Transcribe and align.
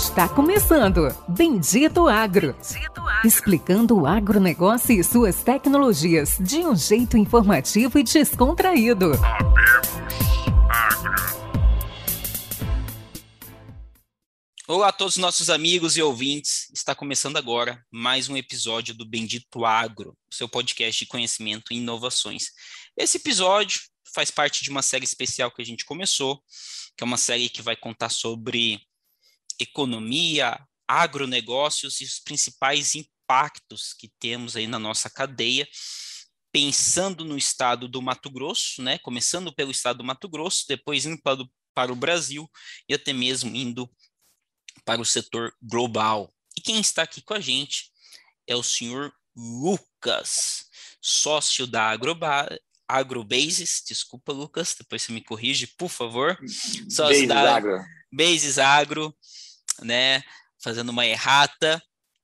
Está 0.00 0.26
começando 0.26 1.14
Bendito 1.28 2.08
Agro. 2.08 2.54
Bendito 2.54 3.00
Agro. 3.02 3.28
Explicando 3.28 3.98
o 3.98 4.06
agronegócio 4.06 4.98
e 4.98 5.04
suas 5.04 5.42
tecnologias 5.42 6.38
de 6.40 6.60
um 6.60 6.74
jeito 6.74 7.18
informativo 7.18 7.98
e 7.98 8.02
descontraído. 8.02 9.12
Olá 14.66 14.88
a 14.88 14.92
todos 14.92 15.16
os 15.16 15.20
nossos 15.20 15.50
amigos 15.50 15.98
e 15.98 16.02
ouvintes. 16.02 16.70
Está 16.72 16.94
começando 16.94 17.36
agora 17.36 17.84
mais 17.92 18.26
um 18.30 18.38
episódio 18.38 18.94
do 18.94 19.04
Bendito 19.04 19.66
Agro, 19.66 20.16
seu 20.32 20.48
podcast 20.48 21.04
de 21.04 21.10
conhecimento 21.10 21.74
e 21.74 21.76
inovações. 21.76 22.52
Esse 22.96 23.18
episódio 23.18 23.82
faz 24.14 24.30
parte 24.30 24.64
de 24.64 24.70
uma 24.70 24.80
série 24.80 25.04
especial 25.04 25.50
que 25.50 25.60
a 25.60 25.64
gente 25.64 25.84
começou, 25.84 26.42
que 26.96 27.04
é 27.04 27.06
uma 27.06 27.18
série 27.18 27.50
que 27.50 27.60
vai 27.60 27.76
contar 27.76 28.08
sobre 28.08 28.80
economia, 29.60 30.58
agronegócios 30.88 32.00
e 32.00 32.04
os 32.04 32.18
principais 32.18 32.94
impactos 32.94 33.92
que 33.92 34.10
temos 34.18 34.56
aí 34.56 34.66
na 34.66 34.78
nossa 34.78 35.08
cadeia, 35.08 35.68
pensando 36.52 37.24
no 37.24 37.38
estado 37.38 37.86
do 37.86 38.02
Mato 38.02 38.30
Grosso, 38.30 38.82
né? 38.82 38.98
Começando 38.98 39.52
pelo 39.52 39.70
estado 39.70 39.98
do 39.98 40.04
Mato 40.04 40.28
Grosso, 40.28 40.64
depois 40.68 41.06
indo 41.06 41.20
para, 41.22 41.44
para 41.74 41.92
o 41.92 41.96
Brasil 41.96 42.50
e 42.88 42.94
até 42.94 43.12
mesmo 43.12 43.54
indo 43.54 43.88
para 44.84 45.00
o 45.00 45.04
setor 45.04 45.54
global. 45.62 46.34
E 46.56 46.60
quem 46.60 46.80
está 46.80 47.02
aqui 47.02 47.22
com 47.22 47.34
a 47.34 47.40
gente 47.40 47.90
é 48.46 48.56
o 48.56 48.62
senhor 48.62 49.12
Lucas, 49.36 50.66
sócio 51.00 51.66
da 51.66 51.88
Agroba 51.90 52.48
Agrobases, 52.88 53.82
desculpa, 53.86 54.32
Lucas, 54.32 54.74
depois 54.76 55.02
você 55.02 55.12
me 55.12 55.22
corrige, 55.22 55.68
por 55.68 55.88
favor. 55.88 56.36
Sócio 56.88 57.04
Bases 57.04 57.28
da 57.28 57.56
Agro. 57.56 57.84
Bases 58.12 58.58
Agro, 58.58 59.16
né? 59.82 60.22
Fazendo 60.62 60.90
uma 60.90 61.06
errata. 61.06 61.82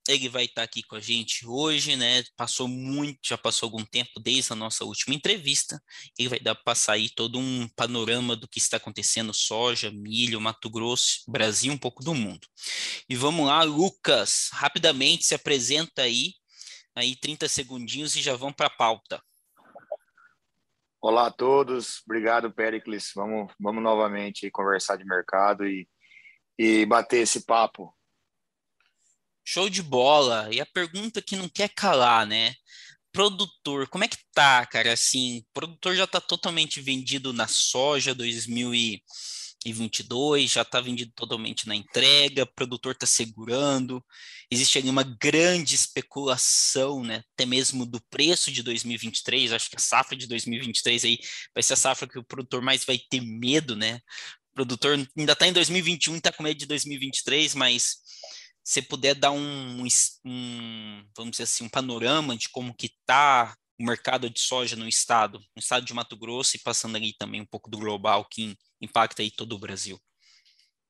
Ele 0.09 0.29
vai 0.29 0.45
estar 0.45 0.63
aqui 0.63 0.85
com 0.85 0.95
a 0.95 1.01
gente 1.01 1.45
hoje, 1.45 1.97
né? 1.97 2.23
Passou 2.37 2.69
muito, 2.69 3.19
já 3.25 3.37
passou 3.37 3.67
algum 3.67 3.85
tempo 3.85 4.21
desde 4.21 4.53
a 4.53 4.57
nossa 4.57 4.85
última 4.85 5.17
entrevista. 5.17 5.83
Ele 6.17 6.29
vai 6.29 6.39
dar 6.39 6.55
para 6.55 6.63
passar 6.63 6.93
aí 6.93 7.09
todo 7.11 7.41
um 7.41 7.69
panorama 7.75 8.37
do 8.37 8.47
que 8.47 8.59
está 8.59 8.77
acontecendo: 8.77 9.35
soja, 9.35 9.91
milho, 9.91 10.41
Mato 10.41 10.71
Grosso, 10.71 11.25
Brasil, 11.27 11.73
um 11.73 11.79
pouco 11.79 12.05
do 12.05 12.15
mundo. 12.15 12.47
E 13.09 13.17
vamos 13.17 13.49
lá, 13.49 13.65
Lucas, 13.65 14.49
rapidamente 14.53 15.25
se 15.25 15.35
apresenta 15.35 16.03
aí, 16.03 16.35
aí 16.95 17.17
30 17.17 17.49
segundinhos 17.49 18.15
e 18.15 18.23
já 18.23 18.37
vamos 18.37 18.55
para 18.55 18.69
a 18.69 18.77
pauta. 18.77 19.21
Olá 21.09 21.27
a 21.27 21.31
todos, 21.31 22.03
obrigado 22.05 22.51
Pericles. 22.51 23.13
Vamos, 23.15 23.53
vamos 23.61 23.83
novamente 23.83 24.51
conversar 24.51 24.97
de 24.97 25.05
mercado 25.05 25.65
e, 25.67 25.89
e 26.59 26.87
bater 26.87 27.23
esse 27.23 27.45
papo 27.45 27.97
Show 29.49 29.71
de 29.71 29.81
bola. 29.81 30.49
E 30.53 30.61
a 30.61 30.67
pergunta 30.67 31.23
que 31.23 31.37
não 31.37 31.49
quer 31.49 31.69
calar, 31.69 32.27
né? 32.27 32.53
Produtor, 33.13 33.87
como 33.89 34.03
é 34.03 34.09
que 34.09 34.19
tá, 34.35 34.67
cara? 34.67 34.93
Assim, 34.93 35.45
produtor 35.55 35.95
já 35.95 36.05
tá 36.07 36.21
totalmente 36.21 36.81
vendido 36.81 37.33
na 37.33 37.47
soja 37.47 38.13
2022, 38.13 40.51
já 40.51 40.65
tá 40.65 40.81
vendido 40.81 41.13
totalmente 41.15 41.69
na 41.69 41.77
entrega, 41.77 42.45
produtor 42.45 42.97
tá 42.97 43.07
segurando. 43.07 44.05
Existe 44.51 44.79
ali 44.79 44.91
uma 44.91 45.05
grande 45.05 45.77
especulação, 45.77 47.05
né? 47.05 47.23
Até 47.35 47.47
mesmo 47.47 47.87
do 47.87 48.01
preço 48.11 48.51
de 48.51 48.65
2023. 48.65 49.53
Acho 49.53 49.71
que 49.71 49.77
a 49.77 49.81
safra 49.81 50.17
de 50.17 50.27
2023 50.27 51.05
aí 51.05 51.19
vai 51.55 51.63
ser 51.63 51.75
a 51.75 51.77
safra 51.77 52.09
que 52.09 52.19
o 52.19 52.25
produtor 52.25 52.61
mais 52.61 52.85
vai 52.85 52.99
ter 52.99 53.21
medo, 53.21 53.77
né? 53.77 54.01
Produtor 54.57 54.97
ainda 55.15 55.37
tá 55.37 55.47
em 55.47 55.53
2021, 55.53 56.19
tá 56.19 56.33
com 56.33 56.43
medo 56.43 56.59
de 56.59 56.65
2023, 56.65 57.55
mas 57.55 57.97
você 58.65 58.81
puder 58.81 59.15
dar 59.15 59.31
um, 59.31 59.87
um, 60.25 61.05
vamos 61.15 61.33
dizer 61.33 61.43
assim, 61.43 61.65
um 61.65 61.69
panorama 61.69 62.35
de 62.35 62.49
como 62.49 62.75
que 62.75 62.87
está 62.87 63.55
o 63.79 63.85
mercado 63.85 64.31
de 64.31 64.41
soja 64.41 64.75
no 64.75 64.89
estado, 64.89 65.39
no 65.55 65.61
estado 65.61 65.85
de 65.85 65.93
Mato 65.93 66.17
Grosso 66.17 66.57
e 66.57 66.61
passando 66.61 66.97
ali 66.97 67.13
também 67.19 67.43
um 67.43 67.47
pouco 67.47 67.69
do 67.69 67.77
global 67.77 68.25
que 68.25 68.57
impacta 68.81 69.21
aí 69.21 69.31
todo 69.31 69.53
o 69.55 69.59
Brasil. 69.59 70.01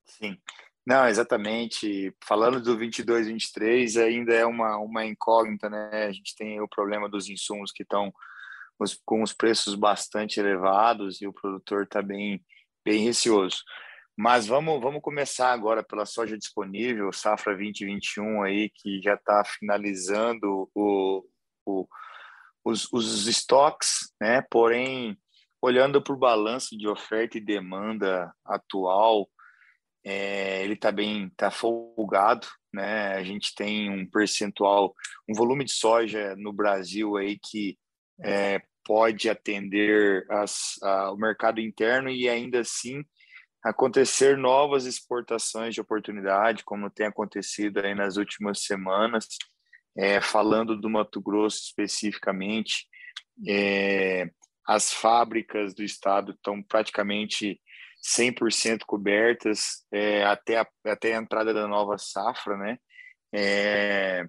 Sim, 0.05 0.39
não, 0.87 1.09
exatamente. 1.09 2.15
Falando 2.25 2.63
do 2.63 2.79
22, 2.79 3.27
23, 3.27 3.97
ainda 3.97 4.33
é 4.33 4.47
uma, 4.47 4.77
uma 4.79 5.05
incógnita, 5.05 5.69
né? 5.69 6.07
A 6.07 6.13
gente 6.13 6.37
tem 6.37 6.61
o 6.61 6.69
problema 6.69 7.09
dos 7.09 7.29
insumos 7.29 7.73
que 7.73 7.83
estão 7.83 8.15
com 9.05 9.25
os 9.25 9.33
preços 9.33 9.75
bastante 9.75 10.39
elevados 10.39 11.21
e 11.21 11.27
o 11.27 11.33
produtor 11.33 11.83
está 11.83 12.01
bem, 12.01 12.41
bem 12.87 13.03
receoso. 13.03 13.65
Mas 14.17 14.47
vamos, 14.47 14.81
vamos 14.81 15.03
começar 15.03 15.53
agora 15.53 15.83
pela 15.83 16.07
soja 16.07 16.39
disponível, 16.39 17.13
safra 17.13 17.53
2021 17.53 18.45
aí, 18.45 18.71
que 18.71 19.03
já 19.03 19.15
está 19.15 19.45
finalizando 19.45 20.71
o, 20.73 21.27
o, 21.67 21.89
os, 22.65 22.91
os 22.93 23.27
estoques, 23.27 24.15
né? 24.21 24.41
Porém, 24.49 25.19
olhando 25.61 26.01
para 26.01 26.15
o 26.15 26.19
balanço 26.19 26.79
de 26.79 26.87
oferta 26.89 27.37
e 27.37 27.45
demanda 27.45 28.33
atual, 28.45 29.29
é, 30.05 30.63
ele 30.63 30.75
está 30.75 30.93
bem, 30.93 31.27
está 31.27 31.51
folgado, 31.51 32.47
né? 32.73 33.15
A 33.15 33.25
gente 33.25 33.53
tem 33.53 33.91
um 33.91 34.09
percentual, 34.09 34.95
um 35.29 35.35
volume 35.35 35.65
de 35.65 35.73
soja 35.73 36.37
no 36.37 36.53
Brasil 36.53 37.17
aí 37.17 37.37
que 37.37 37.77
é, 38.23 38.63
pode 38.87 39.29
atender 39.29 40.25
as, 40.31 40.77
a, 40.83 41.11
o 41.11 41.17
mercado 41.17 41.61
interno 41.61 42.09
e 42.09 42.29
ainda 42.29 42.61
assim 42.61 43.05
acontecer 43.65 44.39
novas 44.39 44.87
exportações 44.87 45.75
de 45.75 45.81
oportunidade, 45.81 46.63
como 46.63 46.89
tem 46.89 47.07
acontecido 47.07 47.81
aí 47.81 47.97
nas 47.97 48.17
últimas 48.17 48.63
semanas, 48.63 49.27
é, 49.99 50.21
falando 50.21 50.81
do 50.81 50.89
Mato 50.89 51.21
Grosso 51.21 51.65
especificamente, 51.65 52.87
é, 53.49 54.31
as 54.65 54.93
fábricas 54.93 55.75
do 55.75 55.83
estado 55.83 56.31
estão 56.33 56.63
praticamente 56.63 57.61
100% 58.17 58.83
cobertas 58.87 59.85
é, 59.93 60.25
até, 60.25 60.61
a, 60.61 60.67
até 60.85 61.17
a 61.17 61.21
entrada 61.21 61.53
da 61.53 61.67
nova 61.67 61.99
safra, 61.99 62.57
né? 62.57 62.79
É, 63.35 64.25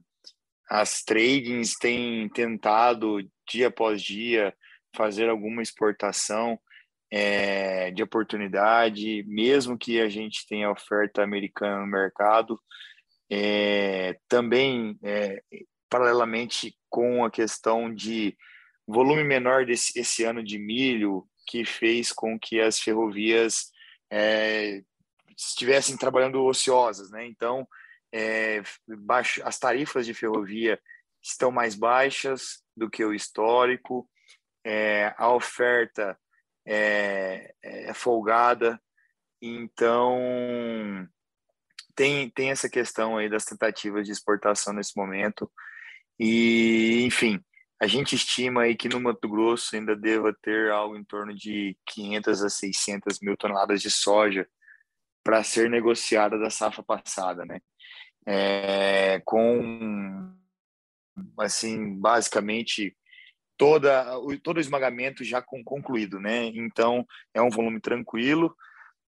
as 0.70 1.04
tradings 1.04 1.76
têm 1.76 2.28
tentado, 2.30 3.20
dia 3.48 3.68
após 3.68 4.02
dia, 4.02 4.54
fazer 4.96 5.30
alguma 5.30 5.62
exportação, 5.62 6.60
é, 7.10 7.92
de 7.92 8.04
oportunidade, 8.04 9.24
mesmo 9.28 9.78
que 9.78 10.02
a 10.02 10.10
gente 10.10 10.46
tenha 10.48 10.72
oferta 10.72 11.24
americana 11.24 11.80
no 11.80 11.88
mercado, 11.88 12.60
é, 13.30 14.18
também 14.28 14.98
é, 15.04 15.42
paralelamente 15.90 16.76
com 16.90 17.24
a 17.24 17.32
questão 17.32 17.94
de 17.94 18.38
volume 18.86 19.24
menor 19.24 19.66
desse 19.66 19.98
esse 20.00 20.24
ano 20.24 20.44
de 20.44 20.58
milho, 20.58 21.26
que 21.48 21.64
fez 21.64 22.12
com 22.12 22.38
que 22.38 22.60
as 22.60 22.80
ferrovias 22.80 23.72
é, 24.12 24.82
estivessem 25.38 25.96
trabalhando 25.98 26.44
ociosas, 26.44 27.10
né? 27.10 27.26
Então, 27.26 27.68
é, 28.14 28.62
baixo, 28.88 29.42
as 29.46 29.58
tarifas 29.58 30.06
de 30.06 30.14
ferrovia 30.14 30.80
estão 31.22 31.52
mais 31.52 31.76
baixas 31.76 32.62
do 32.78 32.90
que 32.90 33.04
o 33.04 33.14
histórico, 33.14 34.08
é, 34.64 35.14
a 35.18 35.34
oferta 35.34 36.18
é, 36.66 37.54
é 37.64 37.94
folgada. 37.94 38.80
Então, 39.42 40.20
tem, 41.96 42.30
tem 42.30 42.52
essa 42.52 42.70
questão 42.70 43.18
aí 43.18 43.28
das 43.28 43.46
tentativas 43.46 44.06
de 44.06 44.12
exportação 44.12 44.74
nesse 44.74 44.96
momento. 44.96 45.52
E, 46.20 47.04
enfim, 47.04 47.44
a 47.82 47.88
gente 47.88 48.16
estima 48.16 48.64
aí 48.64 48.76
que 48.76 48.90
no 48.90 49.00
Mato 49.00 49.28
Grosso 49.28 49.76
ainda 49.76 49.96
deva 49.96 50.36
ter 50.42 50.72
algo 50.72 50.96
em 50.96 51.04
torno 51.04 51.34
de 51.34 51.78
500 51.86 52.44
a 52.44 52.50
600 52.50 53.20
mil 53.22 53.36
toneladas 53.36 53.82
de 53.82 53.90
soja 53.90 54.48
para 55.24 55.44
ser 55.44 55.70
negociada 55.70 56.38
da 56.40 56.50
safra 56.50 56.84
passada, 56.84 57.46
né? 57.46 57.60
É, 58.26 59.22
com, 59.26 60.34
assim, 61.40 61.96
basicamente 62.00 62.96
toda, 63.58 64.18
o, 64.20 64.38
todo 64.40 64.58
o 64.58 64.62
esmagamento 64.62 65.24
já 65.24 65.42
com, 65.42 65.64
concluído, 65.64 66.20
né? 66.20 66.46
Então, 66.48 67.06
é 67.34 67.42
um 67.42 67.50
volume 67.50 67.82
tranquilo. 67.82 68.56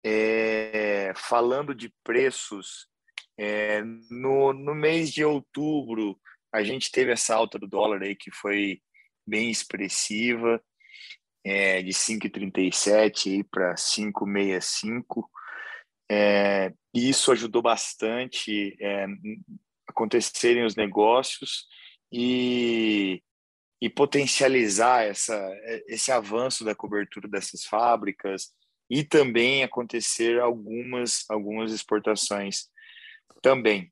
É, 0.05 1.13
falando 1.15 1.75
de 1.75 1.93
preços, 2.03 2.89
é, 3.39 3.83
no, 4.11 4.53
no 4.53 4.75
mês 4.75 5.13
de 5.13 5.25
outubro, 5.25 6.19
a 6.53 6.63
gente 6.63 6.91
teve 6.91 7.13
essa 7.13 7.35
alta 7.35 7.59
do 7.59 7.67
dólar 7.67 8.03
aí 8.03 8.17
que 8.17 8.31
foi 8.31 8.81
bem 9.27 9.51
expressiva, 9.51 10.61
é, 11.45 11.83
de 11.83 11.91
5,37 11.91 13.47
para 13.51 13.75
5,65. 13.75 15.29
É, 16.11 16.73
isso 16.95 17.31
ajudou 17.33 17.61
bastante 17.61 18.77
é, 18.81 19.07
acontecerem 19.87 20.65
os 20.65 20.75
negócios 20.75 21.67
e 22.13 23.23
e 23.81 23.89
potencializar 23.89 25.05
essa, 25.05 25.39
esse 25.87 26.11
avanço 26.11 26.65
da 26.65 26.75
cobertura 26.75 27.29
dessas 27.29 27.65
fábricas 27.65 28.53
e 28.91 29.05
também 29.05 29.63
acontecer 29.63 30.41
algumas, 30.41 31.25
algumas 31.29 31.73
exportações 31.73 32.69
Também. 33.41 33.89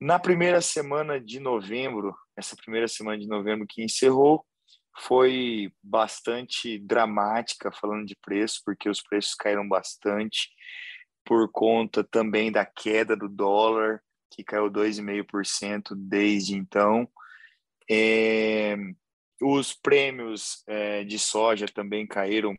Na 0.00 0.18
primeira 0.18 0.60
semana 0.60 1.20
de 1.20 1.40
novembro, 1.40 2.16
essa 2.36 2.56
primeira 2.56 2.88
semana 2.88 3.18
de 3.18 3.26
novembro 3.28 3.66
que 3.66 3.82
encerrou, 3.82 4.44
foi 5.00 5.72
bastante 5.82 6.78
dramática 6.78 7.70
falando 7.70 8.06
de 8.06 8.16
preço, 8.16 8.60
porque 8.64 8.88
os 8.88 9.00
preços 9.00 9.34
caíram 9.34 9.68
bastante 9.68 10.48
por 11.24 11.50
conta 11.52 12.02
também 12.02 12.50
da 12.50 12.64
queda 12.64 13.16
do 13.16 13.28
dólar, 13.28 14.02
que 14.38 14.44
caiu 14.44 14.70
2,5% 14.70 15.96
desde 15.96 16.54
então. 16.54 17.10
É, 17.90 18.76
os 19.42 19.74
prêmios 19.74 20.62
é, 20.68 21.02
de 21.02 21.18
soja 21.18 21.66
também 21.66 22.06
caíram 22.06 22.54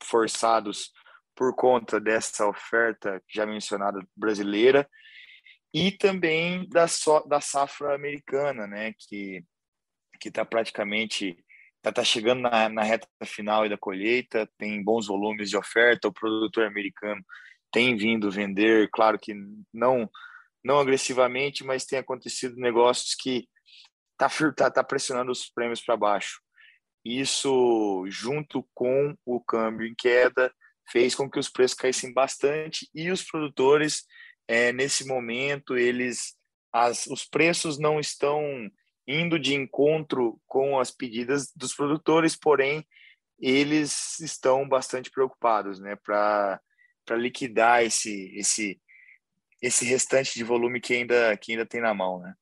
forçados 0.00 0.92
por 1.34 1.56
conta 1.56 1.98
dessa 1.98 2.46
oferta 2.46 3.20
já 3.28 3.44
mencionada 3.44 3.98
brasileira 4.16 4.88
e 5.72 5.90
também 5.90 6.68
da, 6.68 6.86
so, 6.86 7.26
da 7.26 7.40
safra 7.40 7.96
americana, 7.96 8.66
né, 8.68 8.94
que 8.96 9.44
que 10.20 10.28
está 10.28 10.44
praticamente 10.44 11.36
está 11.78 11.92
tá 11.92 12.04
chegando 12.04 12.42
na, 12.42 12.68
na 12.68 12.82
reta 12.82 13.08
final 13.24 13.68
da 13.68 13.76
colheita, 13.76 14.48
tem 14.56 14.82
bons 14.82 15.08
volumes 15.08 15.50
de 15.50 15.56
oferta, 15.56 16.06
o 16.06 16.12
produtor 16.12 16.64
americano 16.64 17.22
tem 17.72 17.96
vindo 17.96 18.30
vender, 18.30 18.88
claro 18.92 19.18
que 19.18 19.34
não 19.72 20.08
não 20.64 20.78
agressivamente, 20.78 21.62
mas 21.62 21.84
tem 21.84 21.98
acontecido 21.98 22.56
negócios 22.56 23.14
que 23.14 23.46
tá, 24.16 24.28
tá, 24.56 24.70
tá 24.70 24.84
pressionando 24.84 25.30
os 25.30 25.50
prêmios 25.50 25.82
para 25.82 25.96
baixo. 25.96 26.40
Isso, 27.04 28.04
junto 28.08 28.66
com 28.72 29.14
o 29.26 29.40
câmbio 29.40 29.86
em 29.86 29.94
queda, 29.94 30.52
fez 30.90 31.14
com 31.14 31.30
que 31.30 31.38
os 31.38 31.50
preços 31.50 31.76
caíssem 31.76 32.12
bastante 32.12 32.88
e 32.94 33.10
os 33.10 33.22
produtores, 33.22 34.04
é, 34.48 34.72
nesse 34.72 35.06
momento, 35.06 35.76
eles 35.76 36.34
as, 36.72 37.06
os 37.06 37.24
preços 37.24 37.78
não 37.78 38.00
estão 38.00 38.42
indo 39.06 39.38
de 39.38 39.54
encontro 39.54 40.40
com 40.46 40.80
as 40.80 40.90
pedidas 40.90 41.52
dos 41.54 41.72
produtores, 41.72 42.34
porém 42.34 42.84
eles 43.38 44.18
estão 44.20 44.68
bastante 44.68 45.10
preocupados, 45.10 45.78
né, 45.78 45.96
para 45.96 46.60
liquidar 47.10 47.84
esse 47.84 48.32
esse 48.36 48.80
esse 49.64 49.84
restante 49.84 50.34
de 50.34 50.44
volume 50.44 50.80
que 50.80 50.92
ainda 50.92 51.36
que 51.38 51.52
ainda 51.52 51.64
tem 51.64 51.80
na 51.80 51.94
mão, 51.94 52.20
né? 52.20 52.34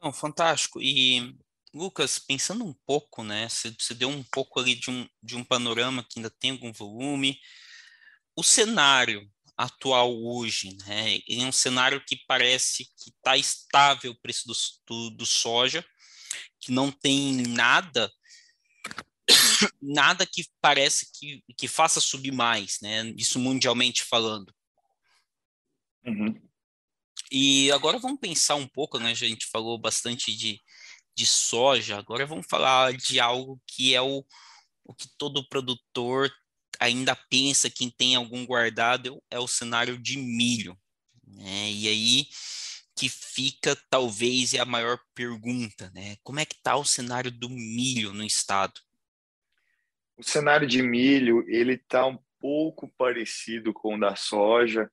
Não, 0.00 0.12
fantástico. 0.12 0.80
E 0.80 1.34
Lucas, 1.72 2.18
pensando 2.18 2.64
um 2.64 2.74
pouco, 2.86 3.24
né? 3.24 3.48
Você, 3.48 3.94
deu 3.94 4.08
um 4.10 4.22
pouco 4.22 4.60
ali 4.60 4.74
de 4.74 4.90
um, 4.90 5.08
de 5.22 5.34
um 5.34 5.42
panorama 5.42 6.04
que 6.04 6.18
ainda 6.18 6.30
tem 6.30 6.50
algum 6.50 6.72
volume. 6.72 7.40
O 8.36 8.42
cenário 8.42 9.26
atual 9.56 10.14
hoje, 10.22 10.76
né? 10.86 11.18
é 11.26 11.44
um 11.46 11.52
cenário 11.52 12.04
que 12.06 12.16
parece 12.28 12.84
que 12.84 13.08
está 13.08 13.38
estável 13.38 14.12
o 14.12 14.20
preço 14.20 14.46
do, 14.46 14.54
do, 14.86 15.16
do 15.16 15.26
soja, 15.26 15.82
que 16.60 16.70
não 16.70 16.92
tem 16.92 17.32
nada 17.48 18.12
nada 19.80 20.26
que 20.26 20.44
parece 20.60 21.10
que, 21.10 21.42
que 21.56 21.66
faça 21.66 22.00
subir 22.00 22.32
mais, 22.32 22.78
né? 22.82 23.14
Isso 23.16 23.38
mundialmente 23.38 24.02
falando. 24.04 24.54
Uhum. 26.06 26.40
E 27.30 27.70
agora 27.72 27.98
vamos 27.98 28.20
pensar 28.20 28.54
um 28.54 28.68
pouco, 28.68 28.98
né? 28.98 29.10
A 29.10 29.14
gente 29.14 29.46
falou 29.46 29.78
bastante 29.78 30.34
de, 30.34 30.60
de 31.14 31.26
soja, 31.26 31.98
agora 31.98 32.26
vamos 32.26 32.46
falar 32.48 32.92
de 32.92 33.18
algo 33.18 33.60
que 33.66 33.94
é 33.94 34.00
o, 34.00 34.24
o 34.84 34.94
que 34.94 35.08
todo 35.18 35.48
produtor 35.48 36.32
ainda 36.78 37.16
pensa, 37.16 37.70
quem 37.70 37.90
tem 37.90 38.14
algum 38.14 38.44
guardado, 38.46 39.22
é 39.30 39.38
o 39.38 39.48
cenário 39.48 39.98
de 39.98 40.18
milho. 40.18 40.78
Né? 41.26 41.70
E 41.70 41.88
aí 41.88 42.26
que 42.96 43.10
fica, 43.10 43.76
talvez, 43.90 44.54
é 44.54 44.58
a 44.58 44.64
maior 44.64 44.98
pergunta, 45.14 45.90
né? 45.94 46.16
Como 46.22 46.40
é 46.40 46.46
que 46.46 46.54
está 46.54 46.76
o 46.76 46.84
cenário 46.84 47.30
do 47.30 47.50
milho 47.50 48.14
no 48.14 48.24
estado? 48.24 48.80
O 50.16 50.22
cenário 50.22 50.66
de 50.66 50.80
milho, 50.82 51.44
ele 51.46 51.74
está 51.74 52.06
um 52.06 52.18
pouco 52.40 52.88
parecido 52.96 53.74
com 53.74 53.96
o 53.96 54.00
da 54.00 54.16
soja, 54.16 54.90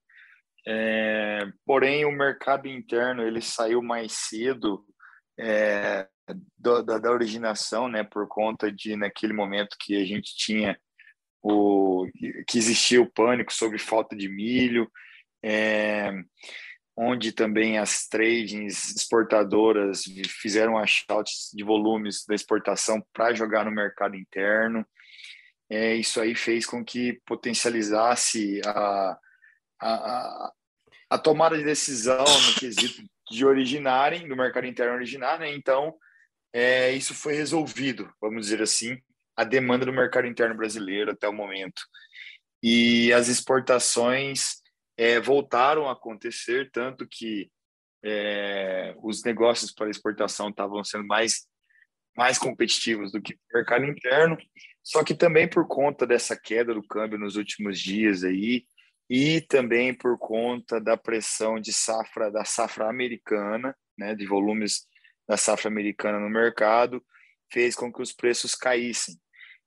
é, 0.65 1.41
porém, 1.65 2.05
o 2.05 2.11
mercado 2.11 2.67
interno 2.67 3.23
ele 3.23 3.41
saiu 3.41 3.81
mais 3.81 4.13
cedo 4.13 4.85
é, 5.37 6.07
do, 6.57 6.81
da, 6.83 6.97
da, 6.97 7.11
originação, 7.11 7.87
né, 7.87 8.03
por 8.03 8.27
conta 8.27 8.71
de 8.71 8.95
naquele 8.95 9.33
momento 9.33 9.75
que 9.79 9.95
a 10.01 10.05
gente 10.05 10.35
tinha 10.35 10.79
o 11.41 12.07
que 12.47 12.57
existia 12.57 13.01
o 13.01 13.11
pânico 13.11 13.51
sobre 13.51 13.77
falta 13.77 14.15
de 14.15 14.29
milho, 14.29 14.89
é, 15.43 16.09
onde 16.95 17.33
também 17.33 17.77
as 17.77 18.07
tradings 18.07 18.95
exportadoras 18.95 20.03
fizeram 20.41 20.77
achouts 20.77 21.49
de 21.53 21.63
volumes 21.63 22.23
da 22.25 22.35
exportação 22.35 23.03
para 23.11 23.33
jogar 23.33 23.65
no 23.65 23.71
mercado 23.71 24.15
interno. 24.15 24.85
É, 25.69 25.95
isso 25.95 26.21
aí 26.21 26.35
fez 26.35 26.65
com 26.65 26.85
que 26.85 27.19
potencializasse 27.25 28.61
a, 28.65 29.17
a, 29.87 30.53
a 31.09 31.17
tomada 31.17 31.57
de 31.57 31.63
decisão 31.63 32.23
no 32.23 32.59
quesito 32.59 33.03
de 33.29 33.45
originarem, 33.45 34.27
no 34.27 34.35
mercado 34.35 34.67
interno 34.67 34.93
originar, 34.93 35.39
né? 35.39 35.53
Então, 35.53 35.95
é, 36.53 36.91
isso 36.91 37.13
foi 37.13 37.33
resolvido, 37.33 38.11
vamos 38.21 38.45
dizer 38.45 38.61
assim, 38.61 38.97
a 39.35 39.43
demanda 39.43 39.85
do 39.85 39.93
mercado 39.93 40.27
interno 40.27 40.55
brasileiro 40.55 41.11
até 41.11 41.27
o 41.27 41.33
momento. 41.33 41.81
E 42.61 43.11
as 43.11 43.27
exportações 43.27 44.61
é, 44.97 45.19
voltaram 45.19 45.89
a 45.89 45.93
acontecer, 45.93 46.69
tanto 46.71 47.07
que 47.07 47.49
é, 48.03 48.93
os 49.01 49.23
negócios 49.23 49.71
para 49.71 49.89
exportação 49.89 50.49
estavam 50.49 50.83
sendo 50.83 51.05
mais, 51.05 51.47
mais 52.15 52.37
competitivos 52.37 53.11
do 53.11 53.21
que 53.21 53.33
o 53.33 53.37
mercado 53.53 53.85
interno, 53.85 54.37
só 54.83 55.03
que 55.03 55.15
também 55.15 55.47
por 55.47 55.67
conta 55.67 56.05
dessa 56.05 56.39
queda 56.39 56.73
do 56.73 56.85
câmbio 56.85 57.17
nos 57.17 57.35
últimos 57.35 57.79
dias 57.79 58.23
aí, 58.23 58.65
e 59.15 59.41
também 59.41 59.93
por 59.93 60.17
conta 60.17 60.81
da 60.81 60.97
pressão 60.97 61.59
de 61.59 61.71
safra 61.71 62.31
da 62.31 62.43
safra 62.43 62.89
americana, 62.89 63.77
né, 63.95 64.15
de 64.15 64.25
volumes 64.25 64.87
da 65.27 65.37
safra 65.37 65.69
americana 65.69 66.19
no 66.19 66.31
mercado, 66.31 66.99
fez 67.51 67.75
com 67.75 67.93
que 67.93 68.01
os 68.01 68.11
preços 68.11 68.55
caíssem. 68.55 69.15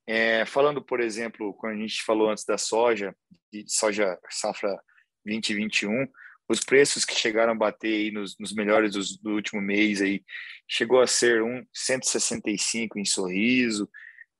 É, 0.04 0.44
falando, 0.46 0.84
por 0.84 0.98
exemplo, 0.98 1.54
quando 1.54 1.74
a 1.74 1.78
gente 1.78 2.02
falou 2.02 2.28
antes 2.28 2.44
da 2.44 2.58
soja, 2.58 3.14
de 3.52 3.64
soja 3.68 4.18
safra 4.28 4.82
2021, 5.24 6.08
os 6.48 6.58
preços 6.58 7.04
que 7.04 7.14
chegaram 7.14 7.52
a 7.52 7.56
bater 7.56 7.94
aí 7.94 8.10
nos, 8.10 8.36
nos 8.40 8.52
melhores 8.52 9.16
do, 9.18 9.30
último 9.30 9.62
mês 9.62 10.02
aí 10.02 10.24
chegou 10.68 11.00
a 11.00 11.06
ser 11.06 11.40
um 11.44 11.64
165 11.72 12.98
em 12.98 13.04
Sorriso, 13.04 13.88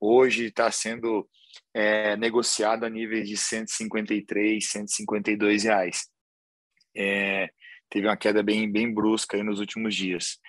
hoje 0.01 0.47
está 0.47 0.69
sendo 0.69 1.25
é, 1.77 2.17
negociado 2.17 2.85
a 2.85 2.89
níveis 2.89 3.29
de 3.29 3.37
153, 3.37 4.67
152 4.67 5.63
reais. 5.63 6.07
É, 6.95 7.51
teve 7.87 8.07
uma 8.07 8.17
queda 8.17 8.41
bem, 8.41 8.71
bem 8.71 8.91
brusca 8.91 9.43
nos 9.43 9.59
últimos 9.59 9.93
dias. 9.93 10.39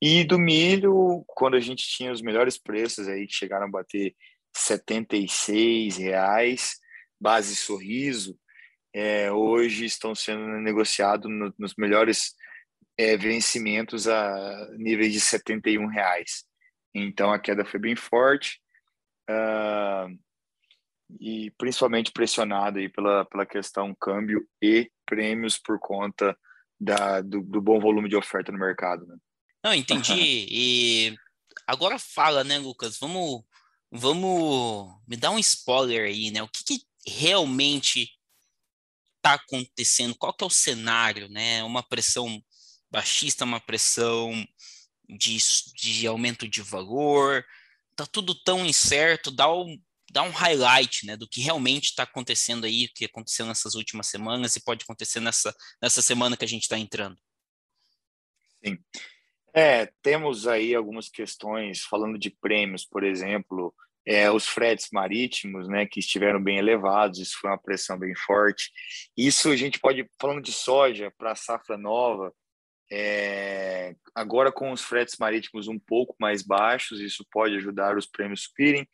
E 0.00 0.24
do 0.24 0.38
milho, 0.38 1.22
quando 1.26 1.56
a 1.56 1.60
gente 1.60 1.86
tinha 1.86 2.10
os 2.10 2.22
melhores 2.22 2.56
preços 2.56 3.06
aí, 3.06 3.26
que 3.26 3.34
chegaram 3.34 3.66
a 3.66 3.70
bater 3.70 4.16
76 4.56 5.98
reais, 5.98 6.76
base 7.20 7.54
sorriso, 7.54 8.34
é, 8.94 9.30
hoje 9.30 9.84
estão 9.84 10.14
sendo 10.14 10.46
negociados 10.58 11.30
no, 11.30 11.54
nos 11.58 11.74
melhores 11.76 12.32
é, 12.96 13.14
vencimentos 13.14 14.08
a 14.08 14.70
níveis 14.78 15.12
de 15.12 15.20
71 15.20 15.86
reais. 15.86 16.46
Então 16.94 17.30
a 17.30 17.38
queda 17.38 17.62
foi 17.62 17.78
bem 17.78 17.94
forte. 17.94 18.58
Uh, 19.28 20.16
e 21.20 21.50
principalmente 21.52 22.12
pressionado 22.12 22.78
aí 22.78 22.88
pela, 22.88 23.24
pela 23.24 23.46
questão 23.46 23.94
câmbio 23.94 24.46
e 24.62 24.90
prêmios 25.06 25.58
por 25.58 25.78
conta 25.78 26.36
da, 26.78 27.20
do, 27.20 27.40
do 27.42 27.60
bom 27.60 27.80
volume 27.80 28.08
de 28.08 28.16
oferta 28.16 28.52
no 28.52 28.58
mercado. 28.58 29.06
Né? 29.06 29.16
Não, 29.64 29.74
entendi. 29.74 30.12
e 30.50 31.16
agora 31.66 31.98
fala, 31.98 32.44
né, 32.44 32.58
Lucas? 32.58 32.98
Vamos, 32.98 33.42
vamos 33.90 34.94
me 35.06 35.16
dar 35.16 35.30
um 35.30 35.38
spoiler 35.38 36.06
aí, 36.06 36.30
né? 36.30 36.42
O 36.42 36.48
que, 36.48 36.64
que 36.64 36.80
realmente 37.06 38.10
está 39.16 39.34
acontecendo? 39.34 40.14
Qual 40.14 40.32
que 40.32 40.44
é 40.44 40.46
o 40.46 40.50
cenário, 40.50 41.28
né? 41.28 41.64
Uma 41.64 41.82
pressão 41.82 42.42
baixista, 42.90 43.44
uma 43.44 43.60
pressão 43.60 44.32
de, 45.08 45.38
de 45.74 46.06
aumento 46.06 46.46
de 46.46 46.62
valor, 46.62 47.44
tá 47.96 48.06
tudo 48.06 48.34
tão 48.34 48.64
incerto, 48.64 49.30
dá 49.30 49.52
um, 49.52 49.80
dar 50.10 50.22
um 50.22 50.30
highlight 50.30 51.06
né, 51.06 51.16
do 51.16 51.28
que 51.28 51.40
realmente 51.40 51.86
está 51.86 52.02
acontecendo 52.02 52.64
aí, 52.64 52.86
o 52.86 52.92
que 52.94 53.04
aconteceu 53.04 53.46
nessas 53.46 53.74
últimas 53.74 54.06
semanas 54.06 54.56
e 54.56 54.64
pode 54.64 54.84
acontecer 54.84 55.20
nessa, 55.20 55.54
nessa 55.82 56.02
semana 56.02 56.36
que 56.36 56.44
a 56.44 56.48
gente 56.48 56.62
está 56.62 56.78
entrando. 56.78 57.16
Sim. 58.64 58.78
É, 59.54 59.90
temos 60.02 60.46
aí 60.46 60.74
algumas 60.74 61.08
questões, 61.08 61.82
falando 61.82 62.18
de 62.18 62.30
prêmios, 62.30 62.84
por 62.84 63.02
exemplo, 63.02 63.74
é, 64.06 64.30
os 64.30 64.46
fretes 64.46 64.88
marítimos, 64.92 65.68
né, 65.68 65.86
que 65.86 66.00
estiveram 66.00 66.42
bem 66.42 66.58
elevados, 66.58 67.18
isso 67.18 67.38
foi 67.40 67.50
uma 67.50 67.60
pressão 67.60 67.98
bem 67.98 68.14
forte. 68.14 68.70
Isso 69.16 69.50
a 69.50 69.56
gente 69.56 69.78
pode, 69.78 70.08
falando 70.20 70.42
de 70.42 70.52
soja 70.52 71.12
para 71.18 71.34
safra 71.34 71.76
nova, 71.76 72.32
é, 72.90 73.94
agora 74.14 74.50
com 74.50 74.72
os 74.72 74.82
fretes 74.82 75.16
marítimos 75.18 75.68
um 75.68 75.78
pouco 75.78 76.16
mais 76.18 76.42
baixos, 76.42 77.00
isso 77.00 77.26
pode 77.30 77.56
ajudar 77.56 77.98
os 77.98 78.06
prêmios 78.06 78.44
subirem. 78.44 78.88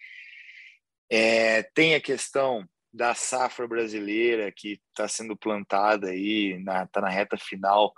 É, 1.16 1.62
tem 1.62 1.94
a 1.94 2.00
questão 2.00 2.68
da 2.92 3.14
safra 3.14 3.68
brasileira 3.68 4.50
que 4.50 4.80
está 4.88 5.06
sendo 5.06 5.36
plantada 5.36 6.08
aí, 6.08 6.56
está 6.58 6.88
na, 6.92 7.02
na 7.02 7.08
reta 7.08 7.36
final, 7.36 7.94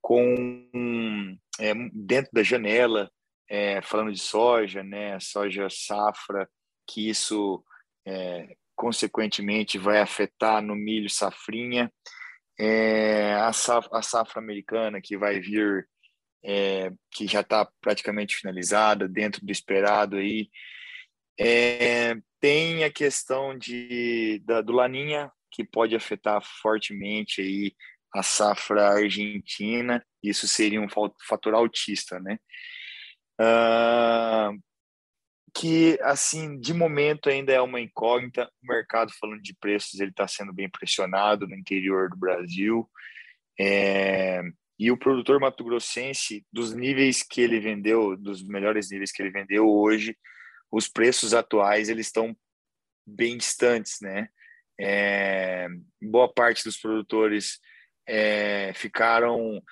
com 0.00 0.68
é, 1.60 1.72
dentro 1.92 2.32
da 2.32 2.42
janela, 2.42 3.08
é, 3.48 3.80
falando 3.82 4.12
de 4.12 4.18
soja, 4.18 4.82
né, 4.82 5.16
soja 5.20 5.68
safra, 5.70 6.50
que 6.88 7.08
isso 7.08 7.64
é, 8.04 8.56
consequentemente 8.74 9.78
vai 9.78 10.00
afetar 10.00 10.60
no 10.60 10.74
milho 10.74 11.08
safrinha, 11.08 11.92
é, 12.58 13.34
a, 13.34 13.52
safra, 13.52 13.96
a 13.96 14.02
safra 14.02 14.42
americana 14.42 15.00
que 15.00 15.16
vai 15.16 15.38
vir, 15.38 15.88
é, 16.44 16.90
que 17.12 17.28
já 17.28 17.42
está 17.42 17.64
praticamente 17.80 18.34
finalizada, 18.34 19.06
dentro 19.06 19.46
do 19.46 19.52
esperado 19.52 20.16
aí, 20.16 20.50
é, 21.38 22.16
tem 22.40 22.84
a 22.84 22.90
questão 22.90 23.56
de, 23.56 24.42
da, 24.44 24.60
do 24.60 24.72
Laninha, 24.72 25.30
que 25.50 25.64
pode 25.64 25.94
afetar 25.94 26.42
fortemente 26.60 27.40
aí 27.40 27.72
a 28.14 28.22
safra 28.22 28.88
argentina, 28.88 30.04
isso 30.22 30.48
seria 30.48 30.80
um 30.80 30.88
fator 30.88 31.54
altista, 31.54 32.18
né? 32.20 32.38
Uh, 33.40 34.58
que 35.54 35.98
assim 36.02 36.58
de 36.58 36.74
momento 36.74 37.28
ainda 37.28 37.52
é 37.52 37.60
uma 37.60 37.80
incógnita. 37.80 38.50
O 38.62 38.66
mercado 38.66 39.12
falando 39.18 39.42
de 39.42 39.54
preços 39.54 40.00
ele 40.00 40.10
está 40.10 40.26
sendo 40.28 40.52
bem 40.52 40.68
pressionado 40.68 41.46
no 41.46 41.54
interior 41.54 42.10
do 42.10 42.16
Brasil 42.16 42.88
é, 43.58 44.42
e 44.78 44.90
o 44.90 44.98
produtor 44.98 45.40
mato-grossense 45.40 46.44
dos 46.52 46.74
níveis 46.74 47.22
que 47.22 47.40
ele 47.40 47.58
vendeu, 47.58 48.16
dos 48.16 48.46
melhores 48.46 48.90
níveis 48.90 49.10
que 49.10 49.22
ele 49.22 49.30
vendeu 49.30 49.66
hoje, 49.68 50.16
os 50.70 50.88
preços 50.88 51.34
atuais 51.34 51.88
eles 51.88 52.06
estão 52.06 52.36
bem 53.06 53.36
distantes, 53.36 54.00
né? 54.00 54.28
É, 54.78 55.68
boa 56.02 56.32
parte 56.32 56.64
dos 56.64 56.76
produtores 56.76 57.58
é, 58.06 58.72
ficaram 58.74 59.62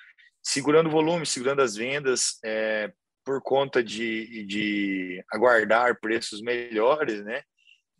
segurando 0.43 0.87
o 0.87 0.91
volume, 0.91 1.25
segurando 1.25 1.61
as 1.61 1.75
vendas, 1.75 2.39
é, 2.43 2.91
por 3.23 3.41
conta 3.41 3.83
de, 3.83 4.45
de 4.45 5.23
aguardar 5.31 5.99
preços 5.99 6.41
melhores, 6.41 7.23
né? 7.23 7.41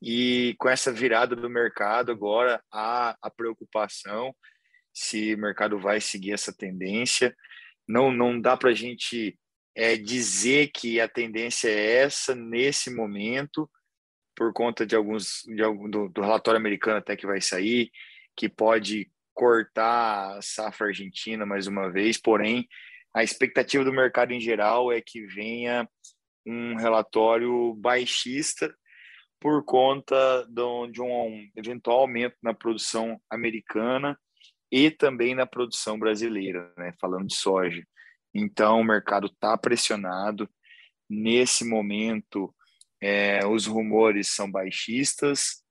E 0.02 0.56
com 0.60 0.70
essa 0.70 0.92
virada 0.92 1.36
do 1.36 1.50
mercado 1.50 2.12
agora 2.12 2.64
há 2.72 3.18
a 3.22 3.30
preocupação 3.30 4.36
se 4.94 5.34
o 5.34 5.38
mercado 5.38 5.80
vai 5.80 6.00
seguir 6.00 6.34
essa 6.34 6.56
tendência. 6.56 7.36
Não, 7.88 8.12
não 8.12 8.40
dá 8.40 8.56
para 8.56 8.70
a 8.70 8.74
gente 8.74 9.38
é, 9.76 9.98
dizer 9.98 10.70
que 10.74 11.00
a 11.02 11.08
tendência 11.08 11.70
é 11.70 11.98
essa 11.98 12.34
nesse 12.34 12.94
momento, 12.94 13.70
por 14.36 14.54
conta 14.54 14.86
de 14.86 14.96
alguns 14.96 15.44
de 15.46 15.62
algum, 15.62 15.90
do, 15.90 16.10
do 16.10 16.22
relatório 16.22 16.60
americano 16.60 16.98
até 16.98 17.16
que 17.16 17.28
vai 17.28 17.42
sair, 17.42 17.92
que 18.36 18.50
pode 18.50 19.10
cortar 19.34 20.38
a 20.38 20.42
safra 20.42 20.88
argentina 20.88 21.46
mais 21.46 21.68
uma 21.68 21.92
vez, 21.92 22.18
porém 22.18 22.68
a 23.14 23.24
expectativa 23.24 23.84
do 23.84 23.94
mercado 23.94 24.32
em 24.32 24.40
geral 24.40 24.92
é 24.92 25.02
que 25.02 25.26
venha 25.26 25.88
um 26.46 26.76
relatório 26.76 27.74
baixista 27.76 28.74
por 29.40 29.64
conta 29.64 30.46
de 30.50 31.02
um 31.02 31.50
eventual 31.56 32.02
aumento 32.02 32.36
na 32.42 32.54
produção 32.54 33.20
americana 33.30 34.18
e 34.72 34.90
também 34.90 35.36
na 35.36 35.46
produção 35.46 36.00
brasileira, 36.00 36.74
né? 36.78 36.94
falando 37.00 37.28
de 37.28 37.36
soja. 37.36 37.86
Então, 38.36 38.82
o 38.82 38.84
mercado 38.84 39.28
está 39.28 39.58
pressionado. 39.58 40.50
Nesse 41.10 41.64
momento, 41.64 42.54
é, 43.02 43.46
os 43.48 43.66
rumores 43.66 44.28
são 44.28 44.52
baixistas, 44.52 45.64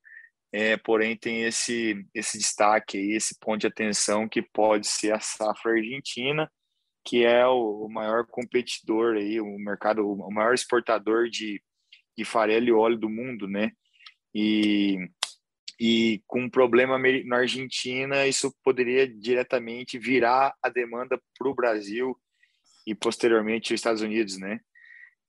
é, 0.50 0.76
porém 0.78 1.14
tem 1.14 1.42
esse, 1.42 2.06
esse 2.14 2.38
destaque 2.38 2.97
aí, 2.97 3.12
esse 3.12 3.38
ponto 3.38 3.61
de 3.61 3.66
atenção 3.66 4.26
que 4.26 4.40
pode 4.40 4.87
ser 4.87 5.12
a 5.12 5.21
safra 5.21 5.73
argentina, 5.73 6.50
que 7.04 7.25
é 7.25 7.47
o, 7.47 7.87
maior 7.88 8.26
competidor 8.26 9.16
aí, 9.16 9.40
o 9.40 9.59
mercado, 9.59 10.09
o 10.09 10.33
maior 10.33 10.54
exportador 10.54 11.28
de, 11.28 11.62
de 12.16 12.25
farelo 12.25 12.66
e 12.68 12.73
óleo 12.73 12.97
do 12.97 13.11
mundo, 13.11 13.47
né? 13.47 13.73
E, 14.35 14.97
e 15.78 16.23
com 16.26 16.42
um 16.42 16.50
problema 16.50 16.99
na 17.26 17.38
Argentina, 17.38 18.26
isso 18.26 18.54
poderia 18.64 19.06
diretamente 19.06 19.99
virar 19.99 20.54
a 20.62 20.71
demanda 20.71 21.21
para 21.37 21.49
o 21.49 21.54
Brasil 21.54 22.16
e 22.87 22.95
posteriormente 22.95 23.73
os 23.73 23.79
Estados 23.79 24.03
Unidos, 24.03 24.38
né? 24.38 24.61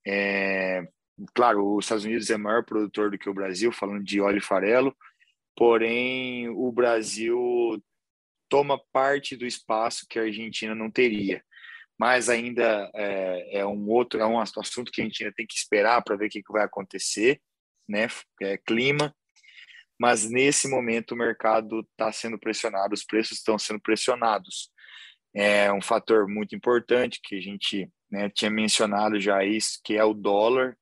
É, 0.06 0.88
claro, 1.34 1.76
os 1.76 1.86
Estados 1.86 2.06
Unidos 2.06 2.30
é 2.30 2.38
maior 2.38 2.64
produtor 2.64 3.12
do 3.12 3.18
que 3.18 3.30
o 3.30 3.34
Brasil, 3.34 3.72
falando 3.72 4.04
de 4.04 4.20
óleo 4.20 4.38
e 4.38 4.42
farelo, 4.42 4.96
porém 5.56 6.50
o 6.50 6.72
Brasil 6.72 7.82
toma 8.50 8.80
parte 8.92 9.36
do 9.36 9.46
espaço 9.46 10.06
que 10.10 10.20
a 10.20 10.24
Argentina 10.24 10.76
não 10.76 10.92
teria. 10.92 11.44
Mas 11.98 12.30
ainda 12.30 12.92
é, 12.94 13.60
é 13.60 13.66
um 13.66 13.88
outro, 13.90 14.20
é 14.20 14.26
um 14.26 14.40
assunto 14.40 14.92
que 14.92 15.02
a 15.02 15.04
gente 15.04 15.24
ainda 15.24 15.34
tem 15.36 15.48
que 15.48 15.56
esperar 15.56 16.04
para 16.04 16.18
ver 16.18 16.28
o 16.28 16.30
que, 16.30 16.44
que 16.44 16.52
vai 16.52 16.64
acontecer, 16.64 17.42
né? 17.88 18.08
É 18.42 18.58
clima. 18.58 19.16
Mas 19.98 20.30
nesse 20.30 20.68
momento 20.68 21.12
o 21.12 21.18
mercado 21.18 21.88
está 21.92 22.12
sendo 22.12 22.38
pressionado, 22.38 22.94
os 22.94 23.06
preços 23.06 23.38
estão 23.38 23.58
sendo 23.58 23.80
pressionados. 23.80 24.70
É 25.36 25.72
um 25.74 25.82
fator 25.82 26.28
muito 26.30 26.56
importante 26.56 27.20
que 27.22 27.36
a 27.36 27.42
gente 27.42 27.90
né, 28.10 28.30
tinha 28.30 28.50
mencionado 28.50 29.20
já 29.20 29.44
isso, 29.44 29.82
que 29.84 29.96
é 29.96 30.04
o 30.04 30.14
dólar. 30.14 30.78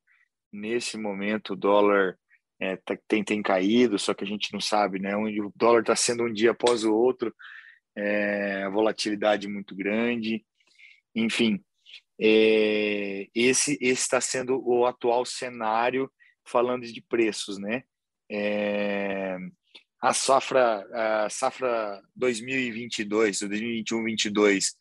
Nesse 0.52 0.96
momento 0.96 1.54
o 1.54 1.56
dólar 1.56 2.16
é, 2.60 2.76
tá, 2.76 2.96
tem, 3.08 3.24
tem 3.24 3.42
caído, 3.42 3.98
só 3.98 4.14
que 4.14 4.22
a 4.22 4.26
gente 4.26 4.52
não 4.52 4.60
sabe, 4.60 5.00
né? 5.00 5.16
O 5.16 5.52
dólar 5.56 5.80
está 5.80 5.96
sendo 5.96 6.24
um 6.24 6.32
dia 6.32 6.52
após 6.52 6.84
o 6.84 6.94
outro, 6.94 7.34
é, 7.96 8.62
a 8.62 8.70
volatilidade 8.70 9.48
muito 9.48 9.74
grande, 9.74 10.44
enfim. 11.14 11.60
É, 12.20 13.26
esse 13.34 13.76
está 13.80 14.20
sendo 14.20 14.62
o 14.64 14.86
atual 14.86 15.24
cenário 15.24 16.08
falando 16.44 16.84
de 16.86 17.02
preços, 17.02 17.58
né? 17.58 17.82
É, 18.30 19.36
a 20.04 20.12
safra, 20.12 20.86
a 21.24 21.30
safra 21.30 22.02
2022, 22.14 23.38
2021-22 23.38 24.74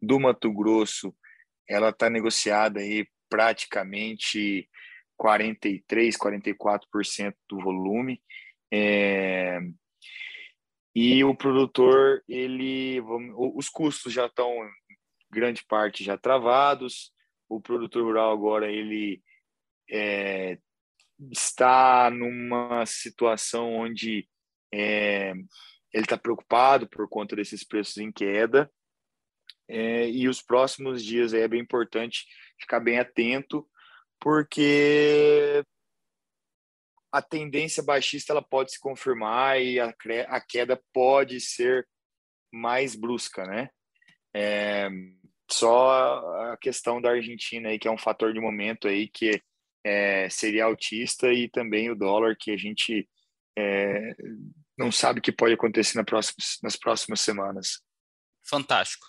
do 0.00 0.20
Mato 0.20 0.52
Grosso, 0.52 1.12
ela 1.68 1.88
está 1.88 2.08
negociada 2.08 2.78
aí 2.78 3.04
praticamente 3.28 4.70
43, 5.16 6.16
44% 6.16 7.34
do 7.48 7.58
volume. 7.58 8.22
É, 8.72 9.58
e 10.94 11.24
o 11.24 11.34
produtor, 11.34 12.22
ele, 12.28 13.00
os 13.36 13.68
custos 13.68 14.12
já 14.12 14.26
estão 14.26 14.48
grande 15.28 15.64
parte 15.66 16.04
já 16.04 16.16
travados. 16.16 17.12
O 17.48 17.60
produtor 17.60 18.04
rural 18.04 18.32
agora 18.32 18.70
ele 18.70 19.20
é, 19.90 20.56
está 21.32 22.12
numa 22.12 22.86
situação 22.86 23.74
onde 23.74 24.28
é, 24.72 25.32
ele 25.92 26.04
está 26.04 26.16
preocupado 26.16 26.88
por 26.88 27.08
conta 27.08 27.36
desses 27.36 27.64
preços 27.64 27.96
em 27.98 28.12
queda. 28.12 28.70
É, 29.68 30.08
e 30.08 30.28
os 30.28 30.40
próximos 30.40 31.04
dias 31.04 31.34
é 31.34 31.46
bem 31.46 31.60
importante 31.60 32.26
ficar 32.58 32.80
bem 32.80 32.98
atento 32.98 33.68
porque 34.18 35.62
a 37.12 37.22
tendência 37.22 37.82
baixista 37.82 38.32
ela 38.32 38.42
pode 38.42 38.72
se 38.72 38.80
confirmar 38.80 39.60
e 39.60 39.78
a, 39.78 39.94
a 40.28 40.40
queda 40.40 40.80
pode 40.92 41.40
ser 41.40 41.86
mais 42.52 42.96
brusca, 42.96 43.44
né? 43.44 43.70
É, 44.34 44.88
só 45.50 46.50
a 46.52 46.56
questão 46.58 47.00
da 47.00 47.10
Argentina 47.10 47.70
aí 47.70 47.78
que 47.78 47.88
é 47.88 47.90
um 47.90 47.98
fator 47.98 48.32
de 48.32 48.40
momento 48.40 48.88
aí 48.88 49.08
que 49.08 49.42
é, 49.84 50.28
seria 50.28 50.64
autista 50.64 51.32
e 51.32 51.48
também 51.48 51.90
o 51.90 51.96
dólar 51.96 52.36
que 52.38 52.50
a 52.50 52.56
gente 52.56 53.08
é, 53.58 54.14
não 54.76 54.92
sabe 54.92 55.18
o 55.18 55.22
que 55.22 55.32
pode 55.32 55.54
acontecer 55.54 55.96
na 55.96 56.04
próxima, 56.04 56.36
nas 56.62 56.76
próximas 56.76 57.20
semanas. 57.20 57.80
Fantástico. 58.46 59.06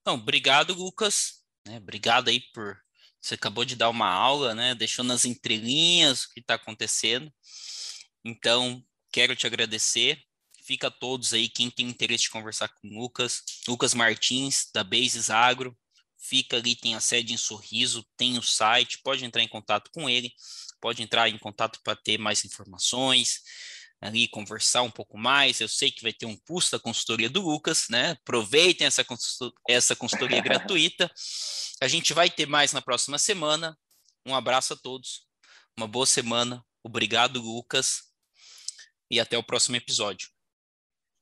Então, 0.00 0.14
obrigado, 0.14 0.72
Lucas. 0.74 1.44
Né? 1.66 1.76
Obrigado 1.76 2.28
aí 2.28 2.40
por 2.52 2.80
você 3.20 3.34
acabou 3.34 3.64
de 3.64 3.76
dar 3.76 3.88
uma 3.88 4.08
aula, 4.08 4.52
né? 4.52 4.74
Deixou 4.74 5.04
nas 5.04 5.24
entrelinhas 5.24 6.24
o 6.24 6.30
que 6.30 6.40
está 6.40 6.54
acontecendo. 6.54 7.32
Então, 8.24 8.84
quero 9.12 9.36
te 9.36 9.46
agradecer. 9.46 10.20
Fica 10.64 10.88
a 10.88 10.90
todos 10.90 11.32
aí, 11.32 11.48
quem 11.48 11.70
tem 11.70 11.88
interesse 11.88 12.24
de 12.24 12.30
conversar 12.30 12.68
com 12.68 12.88
o 12.88 13.00
Lucas, 13.00 13.42
Lucas 13.68 13.94
Martins, 13.94 14.68
da 14.72 14.82
Bases 14.82 15.28
Agro, 15.28 15.76
fica 16.18 16.56
ali, 16.56 16.74
tem 16.74 16.94
a 16.94 17.00
sede 17.00 17.32
em 17.32 17.36
Sorriso, 17.36 18.04
tem 18.16 18.38
o 18.38 18.42
site, 18.42 19.00
pode 19.02 19.24
entrar 19.24 19.42
em 19.42 19.48
contato 19.48 19.90
com 19.92 20.08
ele. 20.08 20.32
pode 20.80 21.02
entrar 21.02 21.28
em 21.28 21.38
contato 21.38 21.80
para 21.84 21.94
ter 21.94 22.18
mais 22.18 22.44
informações, 22.44 23.40
ali 24.02 24.26
conversar 24.26 24.82
um 24.82 24.90
pouco 24.90 25.16
mais. 25.16 25.60
Eu 25.60 25.68
sei 25.68 25.90
que 25.90 26.02
vai 26.02 26.12
ter 26.12 26.26
um 26.26 26.36
custo 26.36 26.76
da 26.76 26.82
consultoria 26.82 27.30
do 27.30 27.40
Lucas, 27.40 27.86
né? 27.88 28.10
Aproveitem 28.22 28.86
essa, 28.86 29.06
essa 29.68 29.94
consultoria 29.94 30.40
gratuita. 30.42 31.10
A 31.80 31.86
gente 31.86 32.12
vai 32.12 32.28
ter 32.28 32.46
mais 32.46 32.72
na 32.72 32.82
próxima 32.82 33.16
semana. 33.16 33.78
Um 34.26 34.34
abraço 34.34 34.74
a 34.74 34.76
todos, 34.76 35.26
uma 35.78 35.86
boa 35.86 36.06
semana. 36.06 36.64
Obrigado, 36.84 37.40
Lucas, 37.40 38.02
e 39.10 39.20
até 39.20 39.38
o 39.38 39.42
próximo 39.42 39.76
episódio. 39.76 40.28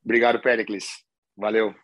Obrigado, 0.02 0.40
Pericles. 0.40 0.86
Valeu. 1.36 1.74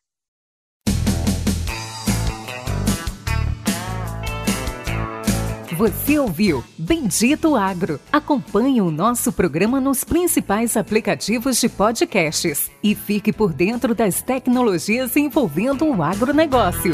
Você 5.76 6.18
ouviu 6.18 6.64
Bendito 6.78 7.54
Agro. 7.54 8.00
Acompanhe 8.11 8.80
o 8.80 8.90
nosso 8.90 9.30
programa 9.30 9.78
nos 9.78 10.04
principais 10.04 10.75
aplicativos 10.75 11.61
de 11.61 11.68
podcasts 11.68 12.71
e 12.83 12.95
fique 12.95 13.30
por 13.30 13.52
dentro 13.52 13.95
das 13.95 14.23
tecnologias 14.23 15.14
envolvendo 15.16 15.85
o 15.85 16.02
agronegócio. 16.02 16.92